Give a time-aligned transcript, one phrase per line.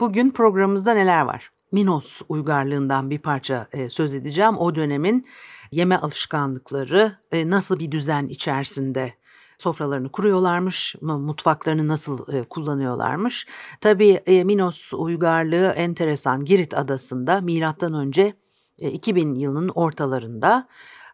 [0.00, 1.50] Bugün programımızda neler var?
[1.72, 4.58] Minos uygarlığından bir parça e, söz edeceğim.
[4.58, 5.26] O dönemin
[5.72, 9.12] yeme alışkanlıkları nasıl bir düzen içerisinde
[9.62, 13.46] sofralarını kuruyorlarmış, mutfaklarını nasıl e, kullanıyorlarmış.
[13.80, 18.34] Tabii e, Minos uygarlığı enteresan Girit adasında milattan önce
[18.80, 20.68] e, 2000 yılının ortalarında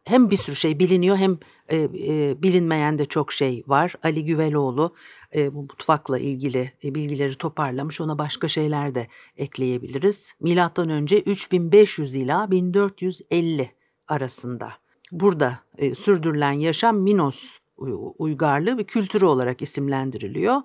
[0.04, 1.38] hem bir sürü şey biliniyor hem
[1.68, 3.94] e, e, bilinmeyen de çok şey var.
[4.02, 4.94] Ali Güveloğlu
[5.34, 8.00] e, bu mutfakla ilgili e, bilgileri toparlamış.
[8.00, 10.32] Ona başka şeyler de ekleyebiliriz.
[10.40, 13.72] Milattan önce 3500 ila 1450
[14.08, 14.72] arasında.
[15.12, 17.58] Burada e, sürdürülen yaşam Minos
[18.18, 20.62] uygarlığı ve kültürü olarak isimlendiriliyor.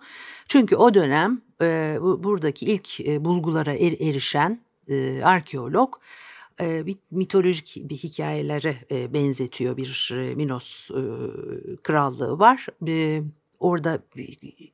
[0.48, 5.96] Çünkü o dönem e, buradaki ilk e, bulgulara er, erişen e, arkeolog
[6.62, 11.02] e, mitolojik bir hikayelere e, benzetiyor bir e, Minos e,
[11.84, 12.68] krallığı var.
[12.88, 13.24] E,
[13.60, 14.00] orada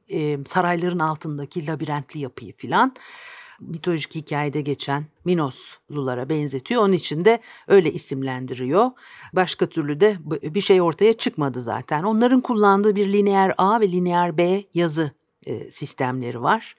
[0.09, 2.93] e, sarayların altındaki labirentli yapıyı filan
[3.61, 6.83] mitolojik hikayede geçen Minoslulara benzetiyor.
[6.83, 8.91] Onun için de öyle isimlendiriyor.
[9.33, 12.03] Başka türlü de bir şey ortaya çıkmadı zaten.
[12.03, 15.11] Onların kullandığı bir lineer A ve lineer B yazı
[15.45, 16.75] e, sistemleri var.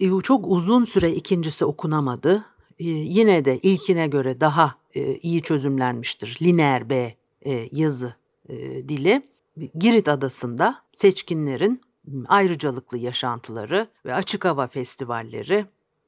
[0.00, 2.44] E, çok uzun süre ikincisi okunamadı.
[2.78, 4.74] E, yine de ilkine göre daha
[5.22, 7.14] iyi çözümlenmiştir lineer B
[7.72, 8.14] yazı
[8.88, 9.22] dili.
[9.74, 11.80] Girit adasında seçkinlerin
[12.28, 15.66] ayrıcalıklı yaşantıları ve açık hava festivalleri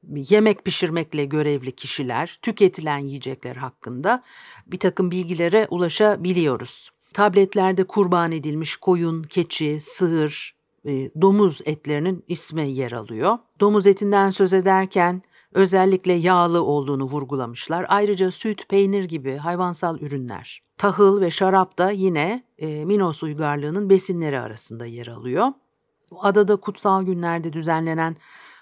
[0.09, 4.23] yemek pişirmekle görevli kişiler tüketilen yiyecekler hakkında
[4.67, 6.89] bir takım bilgilere ulaşabiliyoruz.
[7.13, 10.91] Tabletlerde kurban edilmiş koyun, keçi, sığır, e,
[11.21, 13.37] domuz etlerinin ismi yer alıyor.
[13.59, 15.21] Domuz etinden söz ederken
[15.53, 17.85] özellikle yağlı olduğunu vurgulamışlar.
[17.89, 20.61] Ayrıca süt, peynir gibi hayvansal ürünler.
[20.77, 25.47] Tahıl ve şarap da yine e, Minos uygarlığının besinleri arasında yer alıyor.
[26.19, 28.15] Adada kutsal günlerde düzenlenen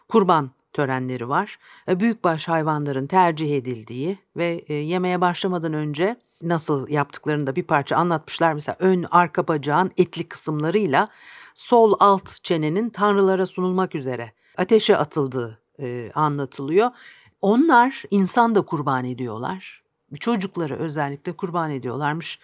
[0.10, 1.60] kurban törenleri var.
[1.88, 7.96] E, büyükbaş hayvanların tercih edildiği ve e, yemeğe başlamadan önce nasıl yaptıklarını da bir parça
[7.96, 8.54] anlatmışlar.
[8.54, 11.10] Mesela ön arka bacağın etli kısımlarıyla
[11.56, 16.90] sol alt çenenin tanrılara sunulmak üzere ateşe atıldığı e, anlatılıyor.
[17.42, 19.84] Onlar insan da kurban ediyorlar.
[20.20, 22.40] Çocukları özellikle kurban ediyorlarmış.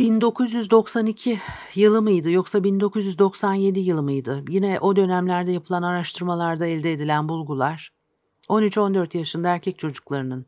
[0.00, 1.38] 1992
[1.74, 4.44] yılı mıydı yoksa 1997 yılı mıydı?
[4.48, 7.92] Yine o dönemlerde yapılan araştırmalarda elde edilen bulgular
[8.48, 10.46] 13-14 yaşında erkek çocuklarının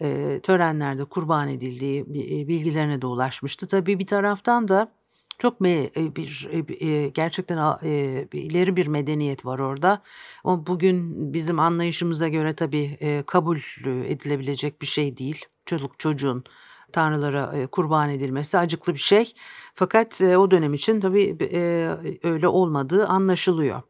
[0.00, 3.66] e, törenlerde kurban edildiği e, bilgilerine de ulaşmıştı.
[3.66, 4.92] Tabii bir taraftan da
[5.38, 10.02] çok me e, bir e, e, gerçekten e, ileri bir medeniyet var orada.
[10.44, 15.44] O bugün bizim anlayışımıza göre tabii e, kabul edilebilecek bir şey değil.
[15.66, 16.44] Çocuk çocuğun
[16.92, 19.34] tanrılara e, kurban edilmesi acıklı bir şey.
[19.74, 21.88] Fakat e, o dönem için tabii e,
[22.22, 23.82] öyle olmadığı anlaşılıyor.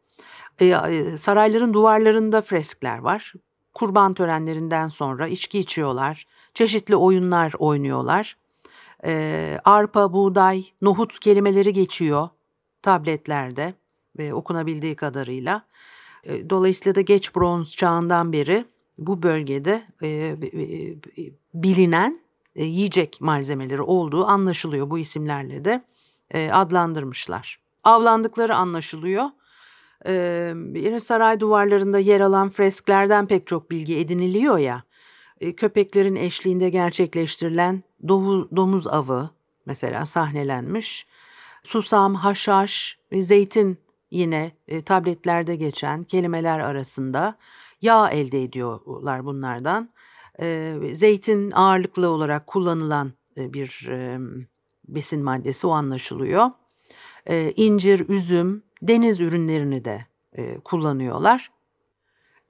[1.17, 3.33] Sarayların duvarlarında freskler var.
[3.73, 8.37] Kurban törenlerinden sonra içki içiyorlar, çeşitli oyunlar oynuyorlar.
[9.63, 12.29] Arpa, buğday, nohut kelimeleri geçiyor
[12.81, 13.73] tabletlerde
[14.17, 15.61] ve okunabildiği kadarıyla.
[16.49, 18.65] Dolayısıyla da geç bronz çağından beri
[18.97, 19.83] bu bölgede
[21.53, 22.21] bilinen
[22.55, 25.83] e, yiyecek malzemeleri olduğu anlaşılıyor bu isimlerle de
[26.31, 27.59] e, adlandırmışlar.
[27.83, 29.25] Avlandıkları anlaşılıyor.
[30.05, 30.13] E,
[30.75, 34.83] yine saray duvarlarında yer alan fresklerden pek çok bilgi ediniliyor ya.
[35.41, 39.29] E, köpeklerin eşliğinde gerçekleştirilen dovu, domuz avı
[39.65, 41.07] mesela sahnelenmiş.
[41.63, 43.77] Susam, haşhaş ve zeytin
[44.11, 47.35] yine e, tabletlerde geçen kelimeler arasında
[47.81, 49.89] yağ elde ediyorlar bunlardan
[50.91, 53.89] zeytin ağırlıklı olarak kullanılan bir
[54.87, 56.49] besin maddesi o anlaşılıyor.
[57.25, 60.05] E, incir, üzüm, deniz ürünlerini de
[60.63, 61.51] kullanıyorlar.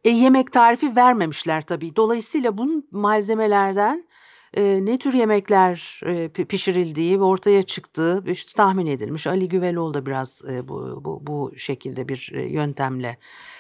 [0.04, 1.96] E, yemek tarifi vermemişler tabii.
[1.96, 4.08] Dolayısıyla bu malzemelerden
[4.54, 9.28] e, ne tür yemekler e, pişirildiği ve ortaya çıktığı işte tahmin edilmiş.
[9.28, 13.18] Ali Güveloğlu da biraz e, bu, bu, bu şekilde bir yöntemle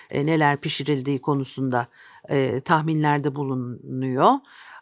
[0.10, 1.88] e, neler pişirildiği konusunda
[2.30, 4.34] e, tahminlerde bulunuyor.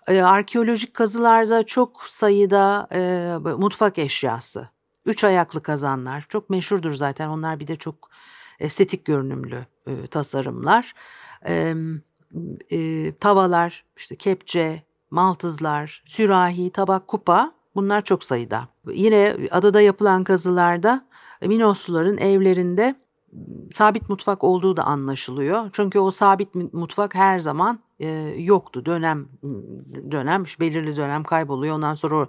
[0.07, 4.69] E, arkeolojik kazılarda çok sayıda e, mutfak eşyası,
[5.06, 7.27] üç ayaklı kazanlar çok meşhurdur zaten.
[7.27, 8.09] Onlar bir de çok
[8.59, 10.94] estetik görünümlü e, tasarımlar.
[11.47, 11.74] E,
[12.71, 18.68] e, tavalar, işte kepçe, maltızlar, sürahi, tabak, kupa bunlar çok sayıda.
[18.94, 21.09] Yine adada yapılan kazılarda
[21.42, 22.95] Minosluların evlerinde
[23.71, 25.69] sabit mutfak olduğu da anlaşılıyor.
[25.73, 28.85] Çünkü o sabit mutfak her zaman e, yoktu.
[28.85, 29.27] Dönem
[30.11, 31.75] dönem belirli dönem kayboluyor.
[31.75, 32.27] Ondan sonra o,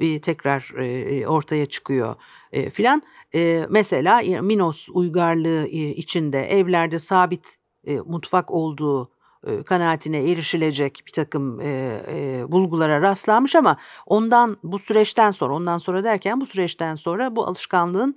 [0.00, 2.14] bir tekrar e, ortaya çıkıyor
[2.52, 3.02] e, filan.
[3.34, 7.56] E, mesela Minos uygarlığı içinde evlerde sabit
[7.86, 9.10] e, mutfak olduğu
[9.46, 13.76] e, kanaatine erişilecek bir takım e, e, bulgulara rastlanmış ama
[14.06, 18.16] ondan bu süreçten sonra ondan sonra derken bu süreçten sonra bu alışkanlığın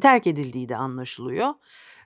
[0.00, 1.54] terk edildiği de anlaşılıyor.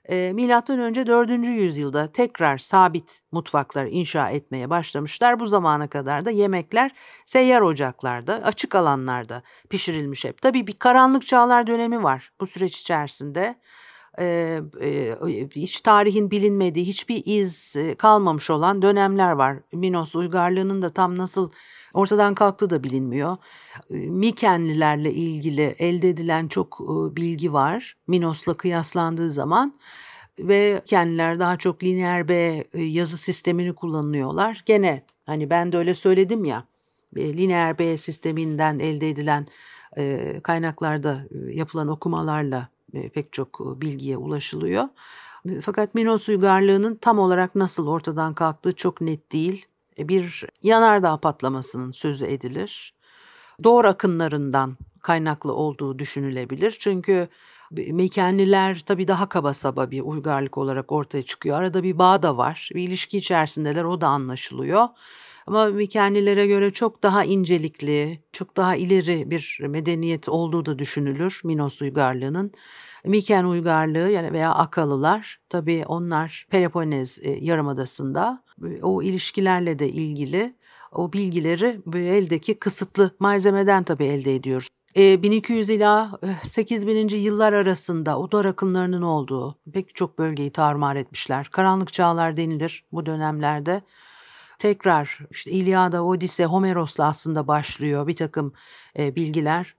[0.09, 1.47] E, Milattan önce 4.
[1.47, 5.39] yüzyılda tekrar sabit mutfaklar inşa etmeye başlamışlar.
[5.39, 6.91] Bu zamana kadar da yemekler
[7.25, 10.41] seyyar ocaklarda, açık alanlarda pişirilmiş hep.
[10.41, 13.55] Tabii bir karanlık çağlar dönemi var bu süreç içerisinde.
[14.19, 19.57] Ee, e, hiç tarihin bilinmediği, hiçbir iz kalmamış olan dönemler var.
[19.73, 21.51] Minos uygarlığının da tam nasıl
[21.93, 23.37] ortadan kalktığı da bilinmiyor.
[23.89, 26.79] Mikenlilerle ilgili elde edilen çok
[27.15, 27.97] bilgi var.
[28.07, 29.79] Minos'la kıyaslandığı zaman
[30.39, 34.63] ve kendiler daha çok lineer B yazı sistemini kullanıyorlar.
[34.65, 36.63] Gene hani ben de öyle söyledim ya
[37.17, 39.45] lineer B sisteminden elde edilen
[40.43, 42.74] kaynaklarda yapılan okumalarla
[43.13, 44.83] pek çok bilgiye ulaşılıyor.
[45.61, 49.65] Fakat Minos uygarlığının tam olarak nasıl ortadan kalktığı çok net değil.
[49.99, 52.93] E, bir yanardağ patlamasının sözü edilir.
[53.63, 56.77] Doğru akınlarından kaynaklı olduğu düşünülebilir.
[56.79, 57.27] Çünkü
[57.71, 61.59] Mekenliler tabii daha kaba saba bir uygarlık olarak ortaya çıkıyor.
[61.59, 62.69] Arada bir bağ da var.
[62.75, 64.87] Bir ilişki içerisindeler o da anlaşılıyor.
[65.47, 71.81] Ama Mikenlilere göre çok daha incelikli, çok daha ileri bir medeniyet olduğu da düşünülür Minos
[71.81, 72.51] uygarlığının.
[73.05, 78.43] Miken uygarlığı yani veya Akalılar tabii onlar Peloponez e, yarımadasında
[78.81, 80.55] o ilişkilerle de ilgili
[80.91, 84.67] o bilgileri eldeki kısıtlı malzemeden tabii elde ediyoruz.
[84.97, 87.07] E, 1200 ila 8000.
[87.07, 91.47] yıllar arasında odar akınlarının olduğu pek çok bölgeyi tarumar etmişler.
[91.51, 93.81] Karanlık çağlar denilir bu dönemlerde.
[94.65, 98.53] Tekrar işte İlyada, Odise, Homeros'la aslında başlıyor bir takım
[98.99, 99.75] e, bilgiler.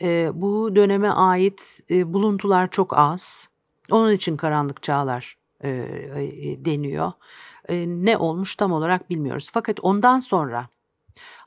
[0.00, 3.48] E, bu döneme ait e, buluntular çok az.
[3.90, 7.12] Onun için karanlık çağlar e, e, deniyor.
[7.68, 9.50] E, ne olmuş tam olarak bilmiyoruz.
[9.52, 10.68] Fakat ondan sonra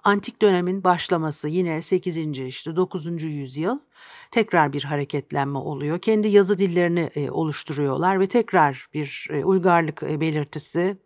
[0.04, 2.18] antik dönemin başlaması yine 8.
[2.40, 3.24] işte 9.
[3.24, 3.80] yüzyıl
[4.32, 6.00] tekrar bir hareketlenme oluyor.
[6.00, 10.98] Kendi yazı dillerini e, oluşturuyorlar ve tekrar bir e, uygarlık e, belirtisi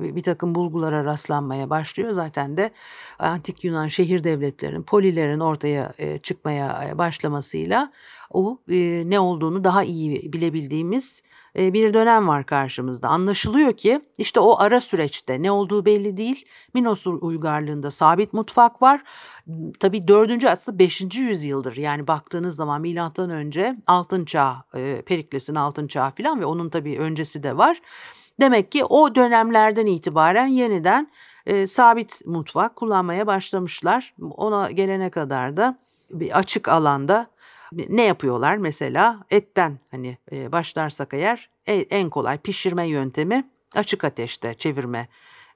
[0.00, 2.10] bir takım bulgulara rastlanmaya başlıyor.
[2.10, 2.70] Zaten de
[3.18, 7.92] antik Yunan şehir devletlerinin, polilerin ortaya çıkmaya başlamasıyla
[8.30, 8.58] o
[9.04, 11.22] ne olduğunu daha iyi bilebildiğimiz
[11.56, 13.08] bir dönem var karşımızda.
[13.08, 16.44] Anlaşılıyor ki işte o ara süreçte ne olduğu belli değil.
[16.74, 19.02] Minos uygarlığında sabit mutfak var.
[19.80, 20.44] Tabii 4.
[20.44, 21.00] aslında 5.
[21.14, 21.76] yüzyıldır.
[21.76, 24.64] Yani baktığınız zaman milattan önce altın çağ,
[25.06, 27.80] Perikles'in altın çağı falan ve onun tabii öncesi de var.
[28.40, 31.10] Demek ki o dönemlerden itibaren yeniden
[31.46, 34.14] e, sabit mutfak kullanmaya başlamışlar.
[34.20, 35.78] Ona gelene kadar da
[36.10, 37.26] bir açık alanda
[37.72, 44.54] ne yapıyorlar mesela etten hani e, başlarsak eğer e, en kolay pişirme yöntemi açık ateşte
[44.54, 45.08] çevirme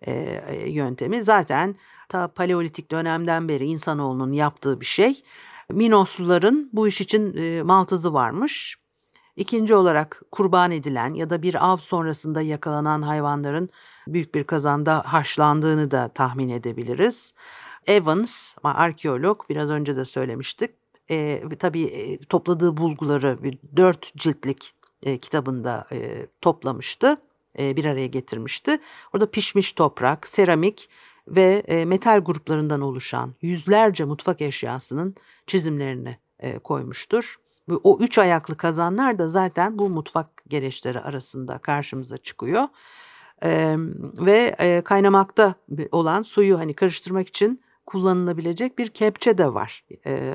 [0.06, 0.12] e,
[0.48, 1.76] e, yöntemi zaten
[2.08, 5.22] ta paleolitik dönemden beri insanoğlunun yaptığı bir şey.
[5.70, 8.76] Minosluların bu iş için e, maltızı varmış.
[9.36, 13.68] İkinci olarak kurban edilen ya da bir av sonrasında yakalanan hayvanların
[14.08, 17.34] büyük bir kazanda haşlandığını da tahmin edebiliriz.
[17.86, 20.70] Evans, arkeolog biraz önce de söylemiştik.
[21.10, 27.16] E, tabii e, topladığı bulguları bir dört ciltlik e, kitabında e, toplamıştı,
[27.58, 28.78] e, bir araya getirmişti.
[29.12, 30.88] Orada pişmiş toprak, seramik
[31.28, 35.14] ve e, metal gruplarından oluşan yüzlerce mutfak eşyasının
[35.46, 37.36] çizimlerini e, koymuştur.
[37.68, 42.62] O üç ayaklı kazanlar da zaten bu mutfak gereçleri arasında karşımıza çıkıyor.
[43.42, 43.76] Ee,
[44.18, 45.54] ve e, kaynamakta
[45.92, 49.84] olan suyu hani karıştırmak için kullanılabilecek bir kepçe de var.
[50.06, 50.34] Ee,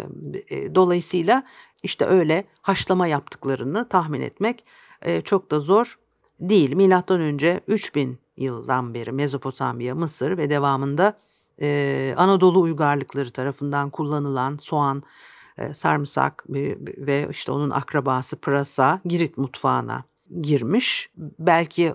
[0.49, 1.43] e, dolayısıyla
[1.83, 4.65] işte öyle haşlama yaptıklarını tahmin etmek
[5.01, 5.99] e, çok da zor
[6.39, 6.75] değil.
[6.75, 11.17] Milattan önce 3000 yıldan beri Mezopotamya, Mısır ve devamında
[11.61, 15.03] e, Anadolu uygarlıkları tarafından kullanılan soğan, e,
[15.73, 16.43] sarımsak
[16.97, 20.03] ve işte onun akrabası pırasa Girit mutfağına
[20.41, 21.09] girmiş.
[21.39, 21.93] Belki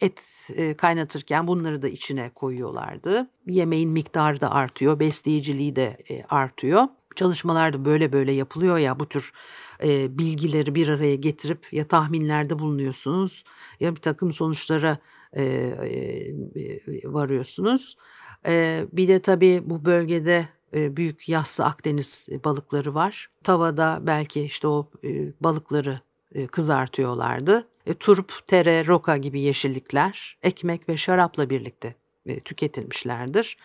[0.00, 3.30] et e, kaynatırken bunları da içine koyuyorlardı.
[3.46, 6.84] Yemeğin miktarı da artıyor, besleyiciliği de e, artıyor.
[7.16, 9.32] Çalışmalarda böyle böyle yapılıyor ya bu tür
[9.84, 13.44] e, bilgileri bir araya getirip ya tahminlerde bulunuyorsunuz
[13.80, 14.98] ya bir takım sonuçlara
[15.32, 16.32] e, e,
[17.04, 17.96] varıyorsunuz.
[18.46, 23.30] E, bir de tabii bu bölgede e, büyük yassı Akdeniz balıkları var.
[23.44, 25.08] Tavada belki işte o e,
[25.40, 26.00] balıkları
[26.34, 27.68] e, kızartıyorlardı.
[27.86, 31.94] E, turp, tere, roka gibi yeşillikler ekmek ve şarapla birlikte
[32.26, 33.56] e, tüketilmişlerdir.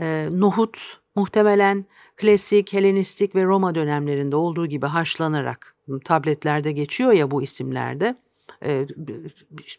[0.00, 1.84] E, nohut muhtemelen
[2.16, 8.16] klasik, Helenistik ve Roma dönemlerinde olduğu gibi haşlanarak tabletlerde geçiyor ya bu isimlerde.
[8.64, 8.86] E,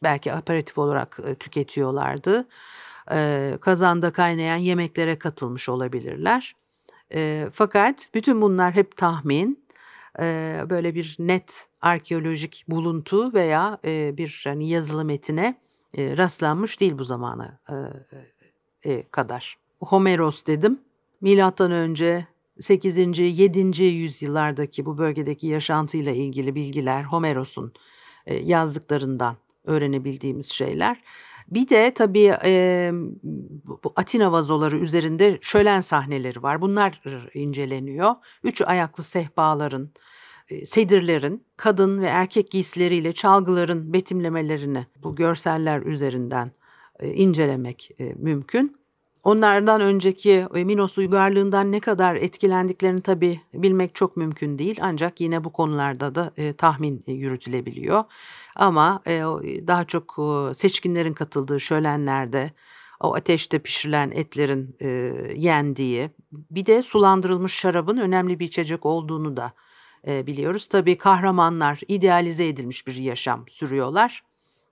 [0.03, 2.47] belki aperatif olarak e, tüketiyorlardı.
[3.61, 6.55] Kazanda kaynayan yemeklere katılmış olabilirler.
[7.51, 9.65] Fakat bütün bunlar hep tahmin.
[10.69, 13.77] Böyle bir net arkeolojik buluntu veya
[14.17, 15.55] bir hani yazılı metine
[15.97, 17.59] rastlanmış değil bu zamana
[18.85, 19.57] e, kadar.
[19.79, 20.79] Homeros dedim.
[21.21, 22.27] Milattan önce
[22.59, 22.97] 8.
[23.19, 23.83] 7.
[23.83, 27.73] yüzyıllardaki bu bölgedeki yaşantıyla ilgili bilgiler Homeros'un
[28.41, 29.35] yazdıklarından
[29.65, 31.01] öğrenebildiğimiz şeyler.
[31.51, 32.91] Bir de tabii e,
[33.83, 36.61] bu Atina vazoları üzerinde şölen sahneleri var.
[36.61, 37.01] Bunlar
[37.33, 38.15] inceleniyor.
[38.43, 39.89] Üç ayaklı sehpaların,
[40.49, 46.51] e, sedirlerin, kadın ve erkek giysileriyle çalgıların betimlemelerini bu görseller üzerinden
[46.99, 48.78] e, incelemek e, mümkün.
[49.29, 54.77] Onlardan önceki Minos uygarlığından ne kadar etkilendiklerini tabii bilmek çok mümkün değil.
[54.81, 58.03] Ancak yine bu konularda da e, tahmin yürütülebiliyor.
[58.55, 59.19] Ama e,
[59.67, 62.51] daha çok e, seçkinlerin katıldığı şölenlerde
[62.99, 64.87] o ateşte pişirilen etlerin e,
[65.35, 69.53] yendiği bir de sulandırılmış şarabın önemli bir içecek olduğunu da
[70.07, 70.67] e, biliyoruz.
[70.67, 74.23] Tabii kahramanlar idealize edilmiş bir yaşam sürüyorlar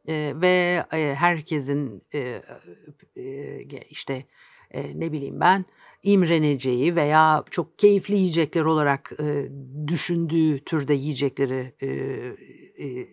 [0.07, 2.41] e, ve e, herkesin e,
[3.17, 4.25] e, işte
[4.71, 5.65] e, ne bileyim ben
[6.03, 9.49] imreneceği veya çok keyifli yiyecekler olarak e,
[9.87, 11.87] düşündüğü türde yiyecekleri e,
[12.85, 13.07] e,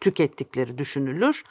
[0.00, 1.44] tükettikleri düşünülür.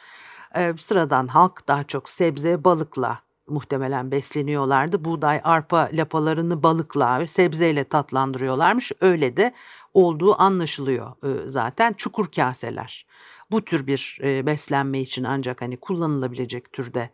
[0.56, 5.06] E, sıradan halk daha çok sebze, balıkla muhtemelen besleniyorlardı.
[5.06, 8.92] Buğday, arpa lapalarını balıkla ve sebzeyle tatlandırıyorlarmış.
[9.02, 9.54] Öyle de
[9.94, 11.94] olduğu anlaşılıyor e, zaten.
[11.94, 13.06] Çukur kaseler
[13.52, 17.10] bu tür bir e, beslenme için ancak hani kullanılabilecek türde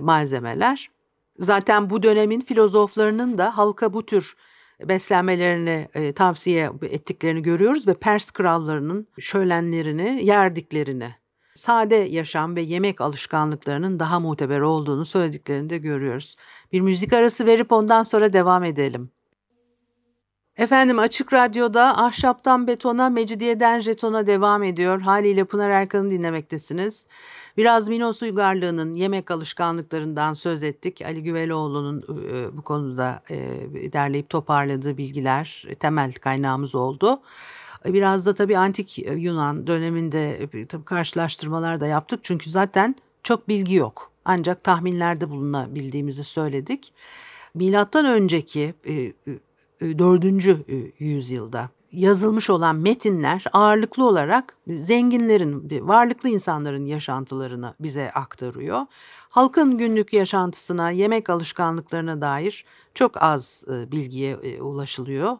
[0.00, 0.90] malzemeler.
[1.38, 4.36] Zaten bu dönemin filozoflarının da halka bu tür
[4.80, 11.14] beslenmelerini e, tavsiye ettiklerini görüyoruz ve Pers krallarının şölenlerini yerdiklerini,
[11.56, 16.36] sade yaşam ve yemek alışkanlıklarının daha muteber olduğunu söylediklerini de görüyoruz.
[16.72, 19.10] Bir müzik arası verip ondan sonra devam edelim.
[20.58, 25.00] Efendim Açık Radyo'da Ahşaptan Betona, Mecidiyeden Jeton'a devam ediyor.
[25.00, 27.08] Haliyle Pınar Erkan'ı dinlemektesiniz.
[27.56, 31.02] Biraz Minos uygarlığının yemek alışkanlıklarından söz ettik.
[31.02, 33.36] Ali Güveloğlu'nun e, bu konuda e,
[33.92, 37.20] derleyip toparladığı bilgiler e, temel kaynağımız oldu.
[37.84, 42.20] Biraz da tabii antik Yunan döneminde tabii karşılaştırmalar da yaptık.
[42.22, 44.10] Çünkü zaten çok bilgi yok.
[44.24, 46.92] Ancak tahminlerde bulunabildiğimizi söyledik.
[47.54, 48.74] Milattan önceki
[49.80, 50.24] 4.
[50.98, 58.80] yüzyılda yazılmış olan metinler ağırlıklı olarak zenginlerin, varlıklı insanların yaşantılarını bize aktarıyor.
[59.28, 62.64] Halkın günlük yaşantısına, yemek alışkanlıklarına dair
[62.94, 65.38] çok az e, bilgiye e, ulaşılıyor.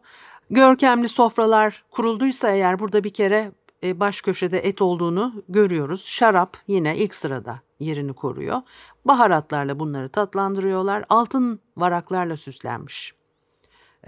[0.50, 3.52] Görkemli sofralar kurulduysa eğer burada bir kere
[3.84, 6.04] e, baş köşede et olduğunu görüyoruz.
[6.04, 8.62] Şarap yine ilk sırada yerini koruyor.
[9.04, 11.04] Baharatlarla bunları tatlandırıyorlar.
[11.08, 13.14] Altın varaklarla süslenmiş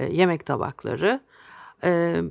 [0.04, 1.20] yemek tabakları
[1.84, 2.22] e,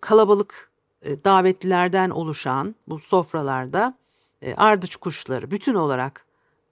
[0.00, 0.70] kalabalık
[1.02, 3.94] e, davetlilerden oluşan bu sofralarda
[4.42, 6.26] e, ardıç kuşları bütün olarak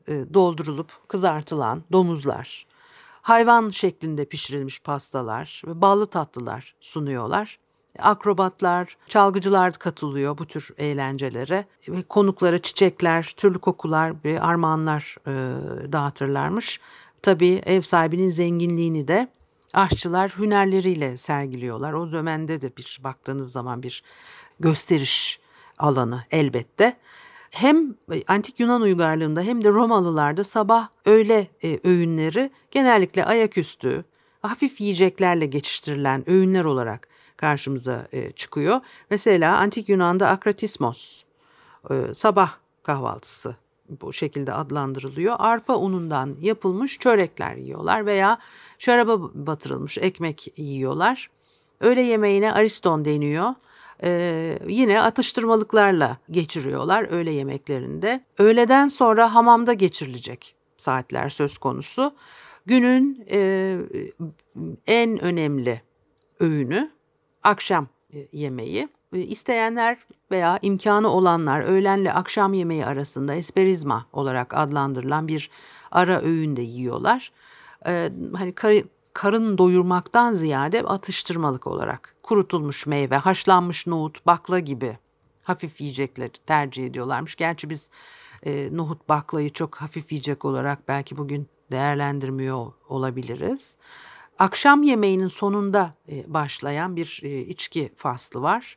[0.09, 2.67] e, doldurulup kızartılan domuzlar,
[3.23, 7.59] hayvan şeklinde pişirilmiş pastalar ve ballı tatlılar sunuyorlar.
[7.99, 15.33] Akrobatlar, çalgıcılar katılıyor bu tür eğlencelere ve konuklara çiçekler, türlü kokular ve armağanlar e,
[15.93, 16.81] dağıtırlarmış.
[17.23, 19.29] Tabii ev sahibinin zenginliğini de
[19.73, 21.93] aşçılar hünerleriyle sergiliyorlar.
[21.93, 24.03] O dönemde de bir baktığınız zaman bir
[24.61, 25.41] gösteriş
[25.79, 26.97] alanı elbette.
[27.51, 27.95] Hem
[28.29, 34.05] antik Yunan uygarlığında hem de Romalılarda sabah öğle e, öğünleri genellikle ayaküstü
[34.43, 38.81] hafif yiyeceklerle geçiştirilen öğünler olarak karşımıza e, çıkıyor.
[39.11, 41.23] Mesela antik Yunan'da akratismos
[41.91, 43.57] e, sabah kahvaltısı
[44.01, 45.37] bu şekilde adlandırılıyor.
[45.39, 48.39] Arpa unundan yapılmış çörekler yiyorlar veya
[48.79, 51.31] şaraba batırılmış ekmek yiyorlar.
[51.81, 53.55] Öğle yemeğine ariston deniyor.
[54.05, 58.25] e, yine atıştırmalıklarla geçiriyorlar öğle yemeklerinde.
[58.39, 62.15] Öğleden sonra hamamda geçirilecek saatler söz konusu.
[62.67, 63.77] Günün e,
[64.87, 65.83] en önemli
[66.41, 66.91] öğünü
[67.43, 68.89] akşam e, yemeği.
[69.13, 69.99] E, isteyenler
[70.31, 75.51] veya imkanı olanlar öğlenle akşam yemeği arasında esperizma olarak adlandırılan bir
[75.91, 77.33] ara öğün de yiyorlar.
[77.87, 78.75] Ee, hani kar,
[79.13, 84.99] karın doyurmaktan ziyade atıştırmalık olarak kurutulmuş meyve, haşlanmış nohut, bakla gibi
[85.43, 87.37] hafif yiyecekleri tercih ediyorlarmış.
[87.37, 87.91] Gerçi biz
[88.47, 93.77] e, nohut baklayı çok hafif yiyecek olarak belki bugün değerlendirmiyor olabiliriz.
[94.43, 98.77] Akşam yemeğinin sonunda e, başlayan bir e, içki faslı var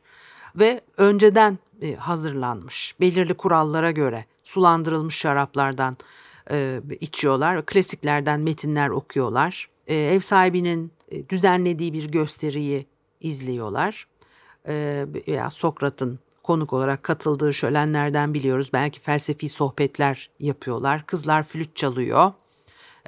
[0.56, 5.96] ve önceden e, hazırlanmış belirli kurallara göre sulandırılmış şaraplardan
[7.00, 7.66] içiyorlar.
[7.66, 9.68] Klasiklerden metinler okuyorlar.
[9.86, 10.92] Ev sahibinin
[11.28, 12.86] düzenlediği bir gösteriyi
[13.20, 14.06] izliyorlar.
[14.66, 18.70] Veya Sokrat'ın konuk olarak katıldığı şölenlerden biliyoruz.
[18.72, 21.06] Belki felsefi sohbetler yapıyorlar.
[21.06, 22.32] Kızlar flüt çalıyor.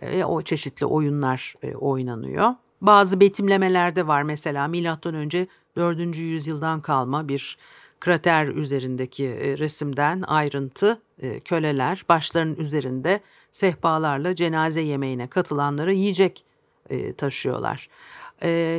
[0.02, 2.54] E, o çeşitli oyunlar e, oynanıyor.
[2.80, 6.16] Bazı betimlemeler de var mesela milattan önce 4.
[6.16, 7.58] yüzyıldan kalma bir
[8.00, 13.20] krater üzerindeki e, resimden ayrıntı e, köleler başlarının üzerinde
[13.52, 16.44] sehpalarla cenaze yemeğine katılanlara yiyecek
[16.90, 17.88] e, taşıyorlar.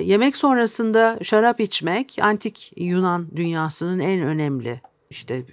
[0.03, 5.43] Yemek sonrasında şarap içmek antik Yunan dünyasının en önemli işte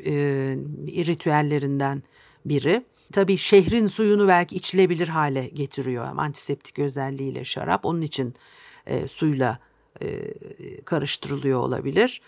[1.06, 2.02] ritüellerinden
[2.44, 2.84] biri.
[3.12, 7.84] Tabii şehrin suyunu belki içilebilir hale getiriyor antiseptik özelliğiyle şarap.
[7.84, 8.34] Onun için
[9.08, 9.58] suyla
[10.84, 12.20] karıştırılıyor olabilir.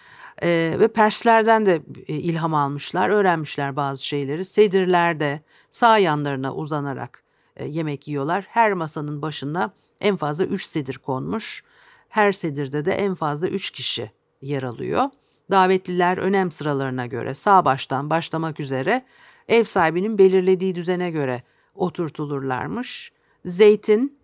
[0.43, 4.45] E, ve Perslerden de e, ilham almışlar, öğrenmişler bazı şeyleri.
[4.45, 7.23] Sedirlerde sağ yanlarına uzanarak
[7.57, 8.45] e, yemek yiyorlar.
[8.49, 11.63] Her masanın başına en fazla 3 sedir konmuş.
[12.09, 14.11] Her sedirde de en fazla 3 kişi
[14.43, 15.05] yer alıyor.
[15.51, 19.05] Davetliler önem sıralarına göre sağ baştan başlamak üzere
[19.49, 21.43] ev sahibinin belirlediği düzene göre
[21.75, 23.13] oturtulurlarmış.
[23.45, 24.19] Zeytin,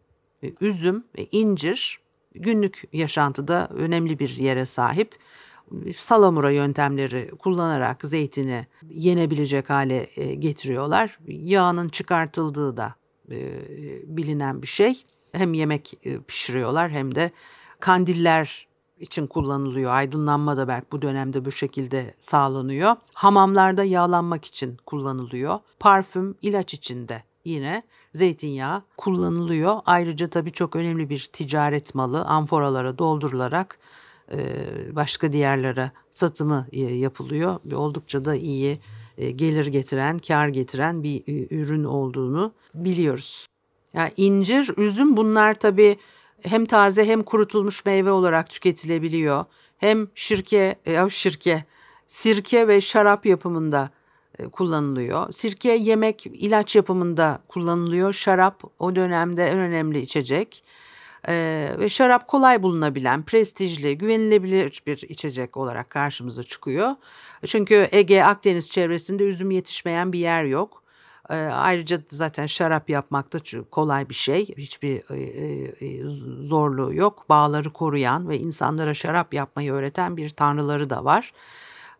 [0.60, 1.98] üzüm incir
[2.34, 5.14] günlük yaşantıda önemli bir yere sahip
[5.96, 11.18] salamura yöntemleri kullanarak zeytini yenebilecek hale e, getiriyorlar.
[11.26, 12.94] Yağının çıkartıldığı da
[13.30, 13.36] e,
[14.16, 15.04] bilinen bir şey.
[15.32, 17.30] Hem yemek e, pişiriyorlar hem de
[17.80, 18.66] kandiller
[19.04, 19.92] için kullanılıyor.
[19.92, 22.96] Aydınlanma da belki bu dönemde bu şekilde sağlanıyor.
[23.12, 25.58] Hamamlarda yağlanmak için kullanılıyor.
[25.80, 27.82] Parfüm, ilaç içinde yine
[28.14, 29.80] zeytinyağı kullanılıyor.
[29.86, 33.78] Ayrıca tabii çok önemli bir ticaret malı amforalara doldurularak
[34.92, 37.60] başka diğerlere satımı yapılıyor.
[37.74, 38.78] Oldukça da iyi
[39.36, 43.46] gelir getiren, kar getiren bir ürün olduğunu biliyoruz.
[43.94, 45.98] Yani incir, üzüm bunlar tabii
[46.44, 49.44] hem taze hem kurutulmuş meyve olarak tüketilebiliyor.
[49.78, 51.64] Hem şirke, ya şirke,
[52.06, 53.90] sirke ve şarap yapımında
[54.52, 55.32] kullanılıyor.
[55.32, 58.12] Sirke yemek, ilaç yapımında kullanılıyor.
[58.12, 60.64] Şarap o dönemde en önemli içecek
[61.28, 66.90] e, ve şarap kolay bulunabilen, prestijli, güvenilebilir bir içecek olarak karşımıza çıkıyor.
[67.46, 70.83] Çünkü Ege, Akdeniz çevresinde üzüm yetişmeyen bir yer yok.
[71.30, 73.38] E, ayrıca zaten şarap yapmak da
[73.70, 74.48] kolay bir şey.
[74.56, 75.20] Hiçbir e,
[75.86, 76.02] e,
[76.40, 77.28] zorluğu yok.
[77.28, 81.32] Bağları koruyan ve insanlara şarap yapmayı öğreten bir tanrıları da var.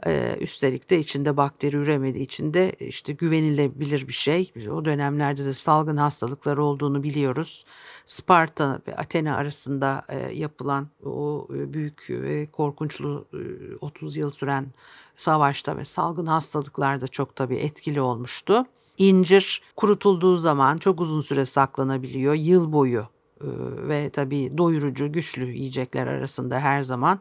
[0.07, 4.53] Ee, üstelik de içinde bakteri üremediği için de işte güvenilebilir bir şey.
[4.71, 7.65] O dönemlerde de salgın hastalıklar olduğunu biliyoruz.
[8.05, 14.67] Sparta ve Athena arasında e, yapılan o e, büyük ve korkunçlu e, 30 yıl süren
[15.17, 18.67] savaşta ve salgın hastalıklar da çok tabii etkili olmuştu.
[18.99, 22.35] İncir kurutulduğu zaman çok uzun süre saklanabiliyor.
[22.35, 23.01] Yıl boyu
[23.41, 23.47] e,
[23.89, 27.21] ve tabii doyurucu, güçlü yiyecekler arasında her zaman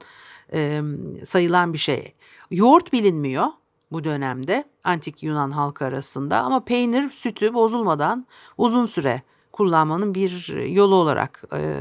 [0.53, 0.81] e,
[1.23, 2.13] sayılan bir şey.
[2.51, 3.45] Yoğurt bilinmiyor
[3.91, 10.95] bu dönemde antik Yunan halkı arasında ama peynir sütü bozulmadan uzun süre kullanmanın bir yolu
[10.95, 11.73] olarak e,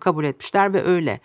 [0.00, 1.20] kabul etmişler ve öyle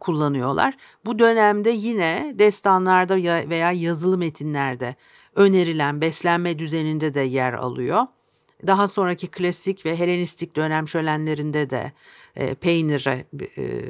[0.00, 0.76] kullanıyorlar.
[1.06, 3.16] Bu dönemde yine destanlarda
[3.50, 4.94] veya yazılı metinlerde
[5.34, 8.06] önerilen beslenme düzeninde de yer alıyor.
[8.66, 11.92] Daha sonraki klasik ve Helenistik dönem şölenlerinde de
[12.36, 13.26] e, peynire
[13.58, 13.82] e,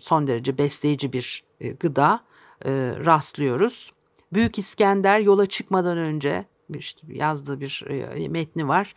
[0.00, 2.20] son derece besleyici bir e, gıda
[2.64, 2.70] e,
[3.04, 3.92] rastlıyoruz.
[4.32, 6.44] Büyük İskender yola çıkmadan önce
[6.74, 8.94] işte yazdığı bir e, metni var.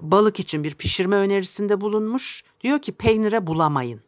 [0.00, 2.44] Balık için bir pişirme önerisinde bulunmuş.
[2.60, 4.00] Diyor ki peynire bulamayın.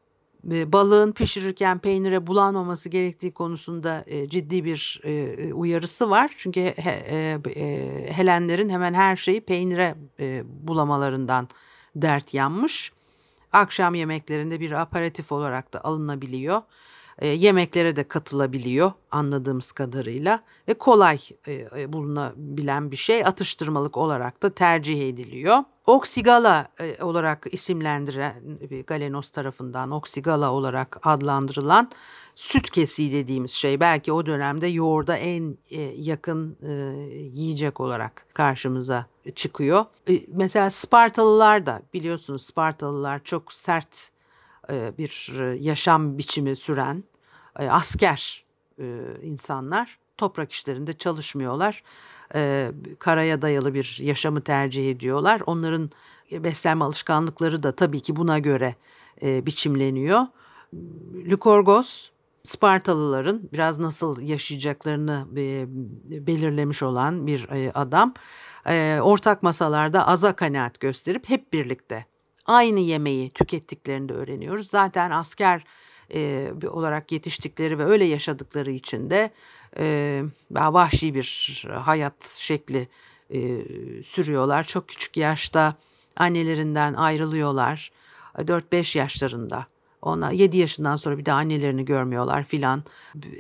[0.53, 6.31] E, balığın pişirirken peynire bulanmaması gerektiği konusunda e, ciddi bir e, uyarısı var.
[6.37, 11.49] Çünkü he, e, e, Helenlerin hemen her şeyi peynire e, bulamalarından
[11.97, 12.93] dert yanmış.
[13.53, 16.63] Akşam yemeklerinde bir aparatif olarak da alınabiliyor.
[17.19, 24.43] E, yemeklere de katılabiliyor anladığımız kadarıyla ve kolay e, e, bulunabilen bir şey atıştırmalık olarak
[24.43, 25.59] da tercih ediliyor.
[25.87, 28.35] Oksigala e, olarak isimlendiren
[28.87, 31.91] Galenos tarafından oksigala olarak adlandırılan
[32.35, 35.57] süt kesiği dediğimiz şey belki o dönemde yoğurda en
[35.97, 36.57] yakın
[37.33, 39.85] yiyecek olarak karşımıza çıkıyor.
[40.29, 44.11] Mesela Spartalılar da biliyorsunuz Spartalılar çok sert
[44.71, 47.05] bir yaşam biçimi süren
[47.59, 48.45] e, asker
[48.79, 48.85] e,
[49.23, 51.83] insanlar toprak işlerinde çalışmıyorlar.
[52.99, 55.43] Karaya dayalı bir yaşamı tercih ediyorlar.
[55.47, 55.91] Onların
[56.33, 58.75] beslenme alışkanlıkları da tabii ki buna göre
[59.23, 60.21] biçimleniyor.
[61.15, 62.11] Lykorgos
[62.45, 65.27] Spartalıların biraz nasıl yaşayacaklarını
[66.27, 68.15] belirlemiş olan bir adam.
[69.03, 72.07] Ortak masalarda aza kanaat gösterip hep birlikte
[72.47, 74.69] aynı yemeği tükettiklerini de öğreniyoruz.
[74.69, 75.65] Zaten asker
[76.15, 79.31] e, olarak yetiştikleri ve öyle yaşadıkları için de
[79.79, 82.89] e, vahşi bir hayat şekli
[83.31, 83.41] e,
[84.03, 84.65] sürüyorlar.
[84.65, 85.75] Çok küçük yaşta
[86.17, 87.93] annelerinden ayrılıyorlar.
[88.39, 89.67] 4-5 yaşlarında.
[90.03, 92.83] Ona 7 yaşından sonra bir de annelerini görmüyorlar filan.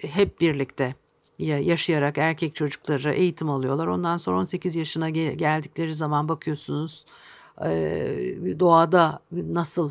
[0.03, 0.95] Hep birlikte
[1.39, 3.87] yaşayarak erkek çocukları eğitim alıyorlar.
[3.87, 7.05] Ondan sonra 18 yaşına geldikleri zaman bakıyorsunuz
[8.61, 9.91] doğada nasıl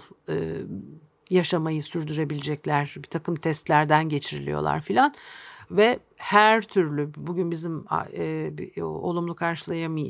[1.30, 5.14] yaşamayı sürdürebilecekler bir takım testlerden geçiriliyorlar filan.
[5.72, 9.36] Ve her türlü bugün bizim e, olumlu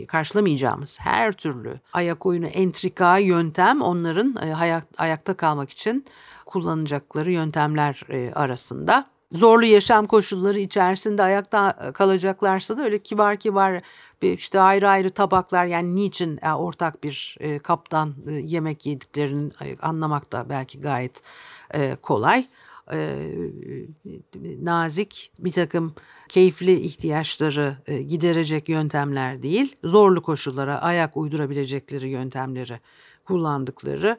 [0.08, 6.06] karşılamayacağımız her türlü ayak oyunu entrika yöntem onların e, ayak, ayakta kalmak için
[6.46, 13.82] kullanacakları yöntemler e, arasında zorlu yaşam koşulları içerisinde ayakta kalacaklarsa da öyle kibar kibar
[14.22, 20.32] işte ayrı ayrı tabaklar yani niçin e, ortak bir e, kaptan e, yemek yediklerini anlamak
[20.32, 21.22] da belki gayet
[22.02, 22.48] kolay.
[24.62, 25.94] nazik bir takım
[26.30, 32.80] keyifli ihtiyaçları giderecek yöntemler değil, zorlu koşullara ayak uydurabilecekleri yöntemleri
[33.26, 34.18] kullandıkları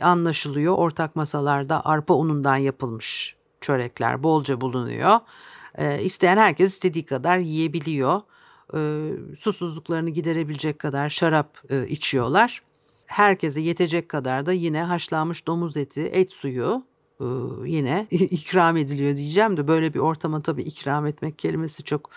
[0.00, 0.74] anlaşılıyor.
[0.74, 5.18] Ortak masalarda arpa unundan yapılmış çörekler bolca bulunuyor.
[5.74, 8.20] E, isteyen herkes istediği kadar yiyebiliyor.
[8.74, 12.62] E, susuzluklarını giderebilecek kadar şarap e, içiyorlar.
[13.06, 16.82] Herkese yetecek kadar da yine haşlanmış domuz eti, et suyu
[17.20, 17.26] e,
[17.64, 22.10] yine ikram ediliyor diyeceğim de böyle bir ortama tabii ikram etmek kelimesi çok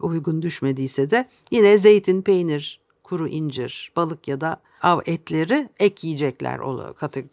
[0.00, 2.80] uygun düşmediyse de yine zeytin, peynir,
[3.12, 6.58] kuru incir, balık ya da av etleri ek yiyecekler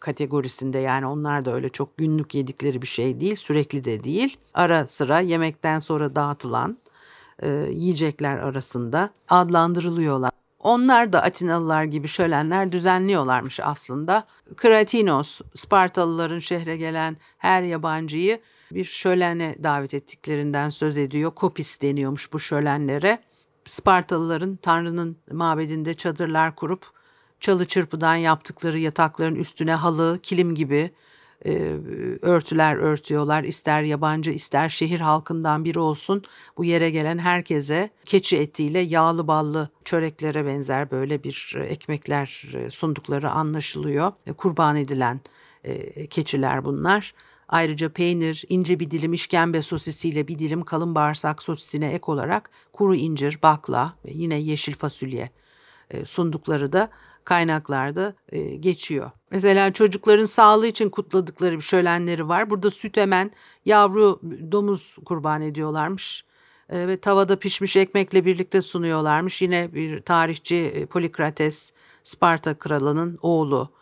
[0.00, 4.36] kategorisinde yani onlar da öyle çok günlük yedikleri bir şey değil sürekli de değil.
[4.54, 6.78] Ara sıra yemekten sonra dağıtılan
[7.42, 10.30] e, yiyecekler arasında adlandırılıyorlar.
[10.58, 14.24] Onlar da Atinalılar gibi şölenler düzenliyorlarmış aslında.
[14.56, 18.40] Kratinos, Spartalıların şehre gelen her yabancıyı
[18.72, 21.30] bir şölene davet ettiklerinden söz ediyor.
[21.30, 23.18] Kopis deniyormuş bu şölenlere.
[23.70, 26.86] Spartalıların Tanrı'nın mabedinde çadırlar kurup
[27.40, 30.90] çalı çırpıdan yaptıkları yatakların üstüne halı, kilim gibi
[31.46, 31.52] e,
[32.22, 33.44] örtüler örtüyorlar.
[33.44, 36.24] İster yabancı ister şehir halkından biri olsun
[36.56, 44.12] bu yere gelen herkese keçi etiyle yağlı ballı çöreklere benzer böyle bir ekmekler sundukları anlaşılıyor.
[44.26, 45.20] E, kurban edilen
[45.64, 47.14] e, keçiler bunlar.
[47.50, 52.94] Ayrıca peynir, ince bir dilim işkembe sosisiyle bir dilim kalın bağırsak sosisine ek olarak kuru
[52.94, 55.30] incir, bakla ve yine yeşil fasulye
[55.90, 56.90] e, sundukları da
[57.24, 59.10] kaynaklarda e, geçiyor.
[59.30, 62.50] Mesela çocukların sağlığı için kutladıkları bir şölenleri var.
[62.50, 63.30] Burada süt emen
[63.64, 64.20] yavru
[64.52, 66.24] domuz kurban ediyorlarmış
[66.68, 69.42] e, ve tavada pişmiş ekmekle birlikte sunuyorlarmış.
[69.42, 71.72] Yine bir tarihçi Polikrates
[72.04, 73.79] Sparta kralının oğlu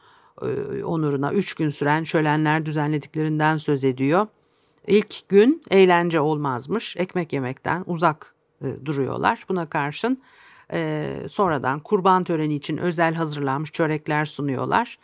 [0.85, 4.27] onuruna üç gün süren şölenler düzenlediklerinden söz ediyor.
[4.87, 6.96] İlk gün eğlence olmazmış.
[6.96, 9.44] Ekmek yemekten uzak e, duruyorlar.
[9.48, 10.22] Buna karşın
[10.72, 14.98] e, sonradan kurban töreni için özel hazırlanmış çörekler sunuyorlar.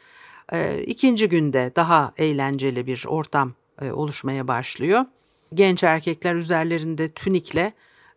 [0.87, 3.53] İkinci günde daha eğlenceli bir ortam
[3.92, 5.05] oluşmaya başlıyor.
[5.55, 7.73] Genç erkekler üzerlerinde tünikle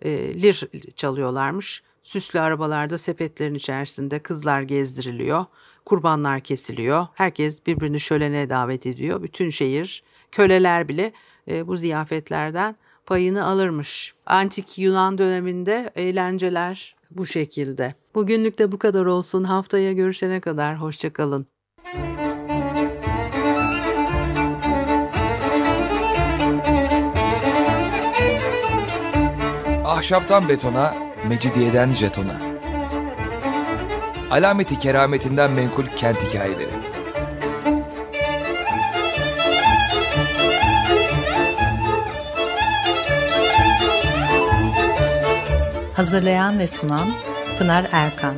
[0.06, 1.84] lir çalıyorlarmış.
[2.08, 5.46] Süslü arabalarda sepetlerin içerisinde kızlar gezdiriliyor.
[5.86, 7.08] Kurbanlar kesiliyor.
[7.14, 9.24] Herkes birbirini şölene davet ediyor.
[9.24, 11.14] Bütün şehir, köleler bile
[11.48, 14.14] e, bu ziyafetlerden payını alırmış.
[14.26, 17.96] Antik Yunan döneminde eğlenceler bu şekilde.
[18.16, 19.44] Bugünlük de bu kadar olsun.
[19.44, 21.48] Haftaya görüşene kadar hoşçakalın.
[29.86, 32.38] Ahşaptan betona, Mecidiyeden jetona.
[34.32, 36.70] Alameti kerametinden menkul kent hikayeleri.
[45.94, 47.10] Hazırlayan ve sunan
[47.60, 48.36] Pınar Erkan.